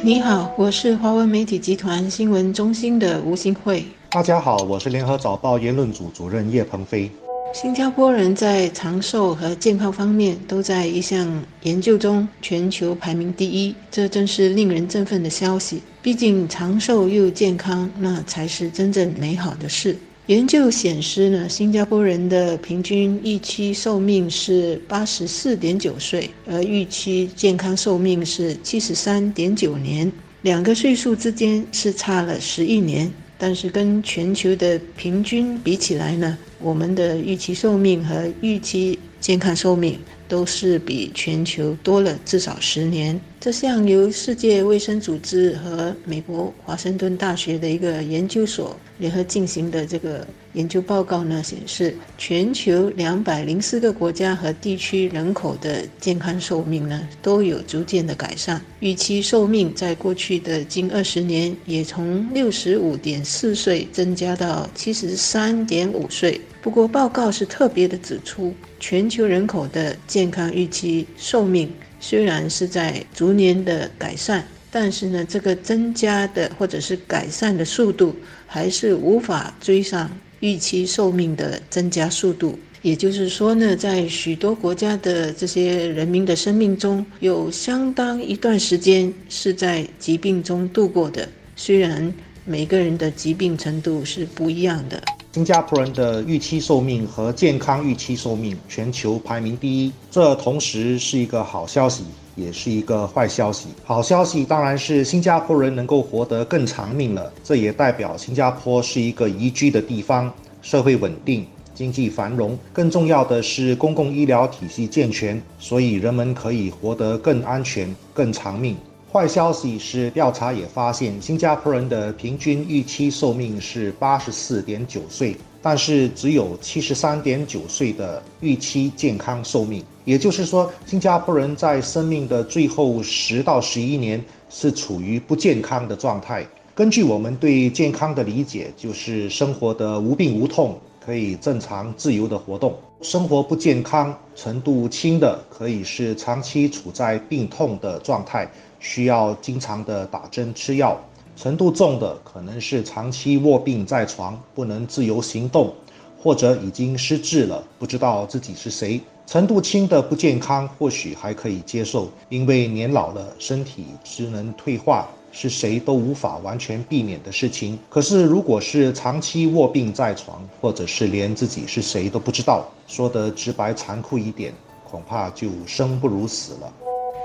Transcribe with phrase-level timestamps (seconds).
[0.00, 3.84] 你好，我是华文媒体集团新闻中心的吴新慧。
[4.10, 7.10] 大家好，我是联合早报言论组主任叶鹏飞。
[7.52, 15.82] 新加坡人在长寿和健康方面都在一项研究中全球排名第一，这真是令人振奋的消息。
[16.00, 19.96] 毕竟长寿又健康，那才是真正美好的事。
[20.28, 33.10] 研究显示呢，新加坡人的平均预期寿命是八十四点九岁，而预期健康寿命是七十三点九年，两个岁数之间是差了十一年。
[33.38, 43.18] 但是跟全球的平均比起来呢，我们的预期寿命和预期健康寿命都是比全球多了至少十年。
[43.40, 58.60] 这项由世界卫生组织和美国华盛顿大学的一个研究所联合进行的这个研究报告呢，显示全球两百零四个国家和地区人口的健康寿命呢都有逐渐的改善。
[58.80, 66.40] 预期寿命在过去的近二十年也从六十五点四岁增加到七十三点五岁。
[66.60, 71.72] 不过，报告是特别的指出，全球人口的健康预期寿命。
[72.00, 78.14] 虽然是在逐年的改善，但是呢，这个增加的或者是改善的速度
[78.46, 82.58] 还是无法追上预期寿命的增加速度。
[82.82, 91.28] 也就是说呢，在许多国家的这些人民的生命中，有相当一段时间是在疾病中度过的。
[91.56, 95.02] 虽然每个人的疾病程度是不一样的。
[95.30, 102.02] 新加坡人的预期寿命和健康预期寿命全球排名第一，这同时是一个好消息，
[102.34, 103.68] 也是一个坏消息。
[103.84, 112.58] 好消息当然是新加坡人能够活得更长命了，这也代表新加坡是一个宜居的地方，社会稳定，经济繁荣。
[112.72, 118.74] 更重要的是公共医疗体系健全，所以人们可以活得更安全、更长命。
[119.10, 129.82] 坏消息是，调查也发现，新加坡人的平均预期寿命是八十四点九岁，但是只有七十三点九岁的预期健康寿命。
[130.04, 136.46] 也就是说，新加坡人在生命的最后十到十一年是处于不健康的状态。
[136.74, 140.78] 根据我们对健康的理解，就是生活的无病无痛。
[141.00, 148.50] 可以正常自由的活动，生活不健康程度轻的，可以是长期处在病痛的状态，
[148.80, 150.96] 需要经常的打针吃药；
[151.36, 155.72] 程度重的，可能是长期卧病在床，不能自由行动，
[156.20, 159.00] 或者已经失智了，不知道自己是谁。
[159.30, 165.06] 程度轻的不健康或许还可以接受，因为年老了，身体机能退化。
[165.30, 167.78] 是谁都无法完全避免的事情。
[167.90, 174.54] 可是，如果是长期卧病在床，或者是连自己是谁都不知道，说得直白残酷一点，
[174.90, 176.72] 恐怕就生不如死了。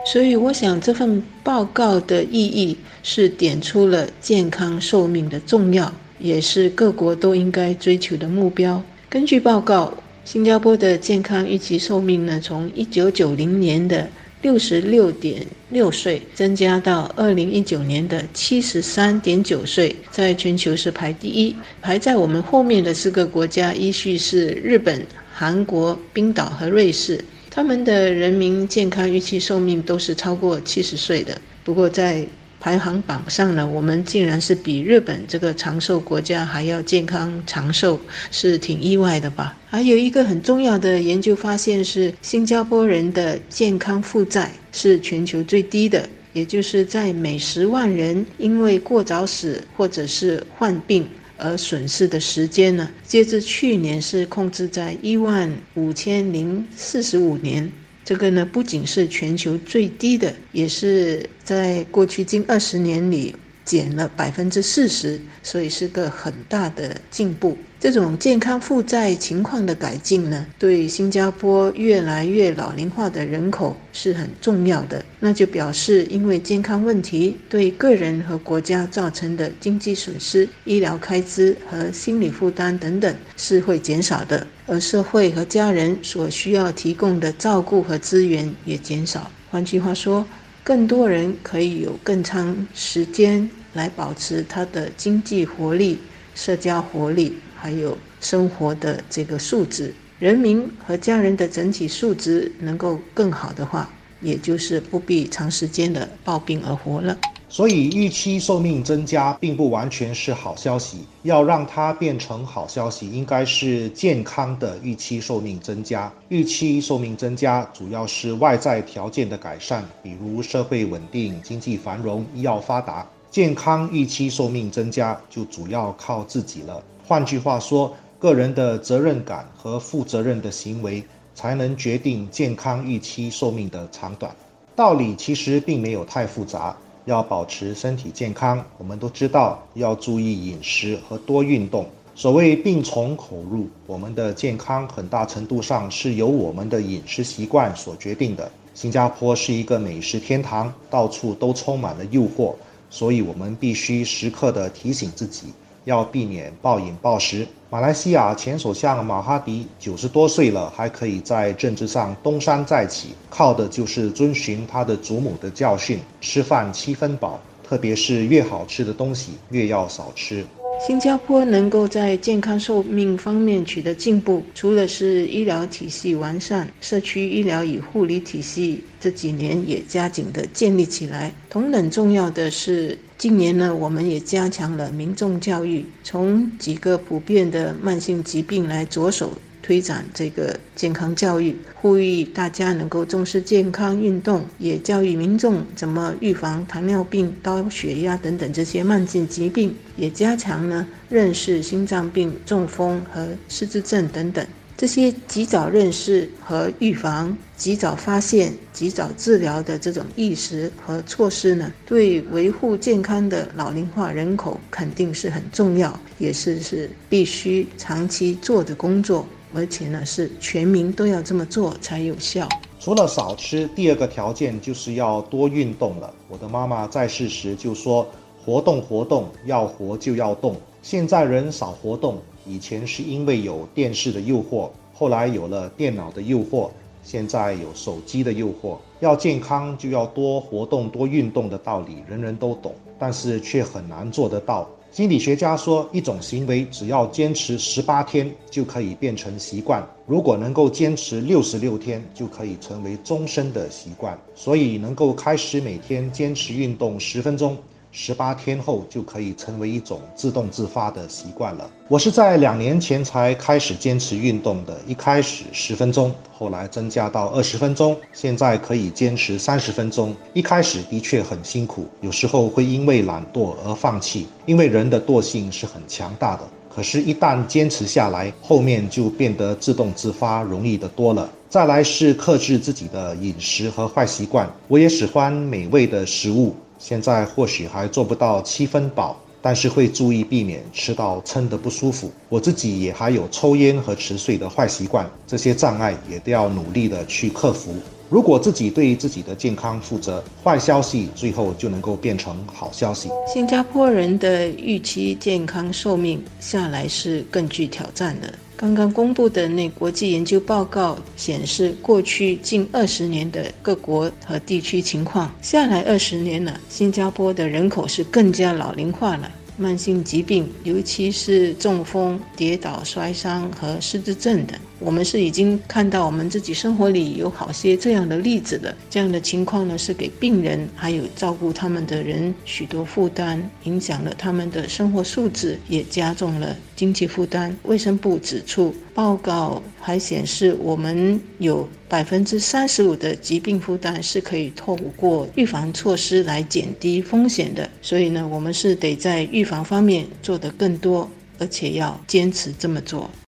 [0.06, 5.90] 所以，我想这份报告的意义是点出了健康寿命的重要，
[6.20, 8.84] 也是各国都应该追求的目标。
[9.10, 9.94] 根据报告，
[10.26, 14.08] 新加坡的健康预期寿命呢，从一九九零年的。
[14.44, 21.56] 六十六点六岁，增加到二零一九年的七十三点九岁，在全球是排第一。
[21.82, 25.02] 排在我们后面的四个国家依序是日本、
[25.34, 31.40] 韩国、冰岛和瑞士，他们的人民健康预期寿命都是超过七十岁的。
[31.64, 32.28] 不过在
[32.64, 38.00] 排行榜上呢，我们竟然是比日本这个长寿国家还要健康长寿，
[38.32, 39.58] 是挺意外的吧？
[39.66, 51.06] 还有一个很重要的研究发现是，新加坡人的健康负债是全球最低的，也就是在每十万人因为过早死或者是患病
[51.38, 57.70] 而损失的时间呢，截至去年是控制在一万五千零四十五年。
[58.06, 67.58] 这个呢，不仅是全球最低的，也是在过去近二十年里减了百分之四十，所以是个很大的进步。
[67.84, 75.04] 这种健康负债情况的改进呢，对新加坡越来越老龄化的人口是很重要的。
[75.20, 89.30] 那就表示，因为健康问题对个人和国家造成的经济损失、医疗开支和心理负担等等是会减少的，而社会和家人所需要提供的照顾和资源也减少。
[89.52, 90.26] 换句话说，
[90.64, 96.00] 更多人可以有更长时间来保持他的经济活力、
[96.34, 97.36] 社交活力。
[97.64, 103.90] 还有生活的这个素质，人民和家人的整体素质能够更好的话，
[104.20, 107.18] 也就是不必长时间的抱病而活了。
[107.48, 111.06] 所以预期寿命增加并不完全是好消息。
[111.22, 116.12] 要让它变成好消息，应该是健康的预期寿命增加。
[116.28, 123.08] 预期寿命增加主要是外在条件的改善，比如社会稳定、经济繁荣、医药发达。
[123.32, 126.84] 健康预期寿命增加就主要靠自己了。
[127.06, 131.04] 换句话说，个人的责任感和负责任的行为
[131.36, 134.34] 才能决定健康预期寿命的长短。
[134.76, 141.86] 道理其实并没有太复杂，要保持身体健康，我们都知道要注意饮食和多运动。
[142.16, 148.50] 所谓病从口入，我们的健康很大程度上是由我们的饮食习惯所决定的。
[148.74, 152.54] 新加坡是一个美食天堂，到处都充满了诱惑，
[152.90, 155.48] 所以我们必须时刻的提醒自己。
[155.86, 157.48] 要避免暴饮暴食。
[157.70, 170.46] 马来西亚前首相马哈迪九十多岁了，还可以在政治上东山再起，靠的就是遵循他的祖母的教训：吃饭七分饱，特别是越好吃的东西越要少吃。
[170.86, 181.34] 新加坡能够在健康寿命方面取得进步，除了是医疗体系完善，社区医疗与护理体系这几年也加紧的建立起来。
[181.50, 189.32] 同等重要的是，近年呢，我们也加强了民众教育，从几个普遍的慢性疾病来着手。
[189.64, 204.46] 推展这个健康教育，呼吁大家能够重视健康运动，也教育民众怎么预防糖尿病、高血压等等这些慢性疾病，也加强呢认识心脏病、中风和失智症等等
[204.76, 219.26] 这些及早认识和预防、及早发现、及早治疗的这种意识和措施呢，对维护健康的老龄化人口肯定是很重要，也是是必须长期做的工作。
[219.54, 222.48] 而且呢，是全民都要这么做才有效。
[222.80, 226.14] 除了少吃，第二个条件就是要多运动了。
[226.28, 228.06] 我的妈妈在世时就说
[228.44, 236.70] ：“活动活动，要活就要动。”现在人少活动，以前是因为有电视的诱惑，后来有了电脑的诱惑，
[237.04, 238.78] 现在有手机的诱惑。
[239.00, 244.68] 要健康就要多活动、多运动的道理，人人都懂，但是却很难做得到。
[244.94, 254.16] 心理学家说，一种行为只要坚持十八天就可以变成习惯，如果能够坚持六十六天，就可以成为终身的习惯。
[254.36, 257.58] 所以，能够开始每天坚持运动十分钟。
[257.96, 261.70] 十八天后就可以成为一种自动自发的习惯了。
[261.88, 270.16] 我是在两年前才开始坚持运动的，一开始十分钟，后来增加到二十分钟，现在可以坚持三十分钟。
[270.34, 276.42] 一开始的确很辛苦，有时候会因为懒惰而放弃，因为人的惰性是很强大的。
[276.76, 281.30] 可是，一旦坚持下来，后面就变得自动自发，容易的多了。
[281.48, 284.52] 再来是克制自己的饮食和坏习惯。
[284.68, 286.56] 我也喜欢美味的食物。
[286.86, 292.12] 现在或许还做不到七分饱，但是会注意避免吃到撑得不舒服。
[292.28, 297.74] 我自己也还有抽烟和迟睡的坏习惯，这些障碍也都要努力的去克服。
[298.10, 303.10] 如果自己对自己的健康负责，坏消息最后就能够变成好消息。
[303.34, 308.34] 新加坡人的预期健康寿命下来是更具挑战的。
[308.56, 319.30] 刚刚公布的那国际研究报告显示，过去近二十年的各国和地区情况下来二十年了，新加坡的人口是更加老龄化了。
[319.58, 328.76] 慢性疾病，尤其是中风、跌倒、摔伤和失智症等，我们是已经看到我们自己生活里有好些这样的例子的。
[328.90, 337.56] 这样的情况呢，是给病人还有照顾他们的人许多负担，影响了他们的生活素质，也加重了经济负担。
[337.64, 341.68] 卫生部指出，报告还显示，我们有。
[341.90, 351.08] 百分之三十五的疾病负担是可以透过预防措施来减低风险的，所以呢，我们是得在预防方面做得更多，
[351.38, 353.08] 而且要坚持这么做。